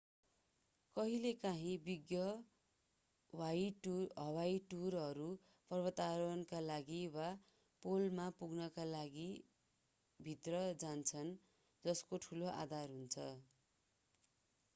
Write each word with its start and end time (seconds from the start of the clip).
कहिलेकाहीँ 0.97 1.73
विशेषज्ञ 1.81 2.21
हवाई 4.19 4.55
टुरहरू 4.71 5.27
पर्वतारोहणका 5.71 6.61
लागि 6.63 7.01
वा 7.13 7.27
पोलमा 7.83 8.25
पुग्नका 8.39 8.85
लागिभित्र 8.89 10.63
जान्छन् 10.85 11.33
जसको 11.85 12.21
ठूलो 12.27 12.49
आधार 12.57 12.95
हुन्छ 12.97 13.27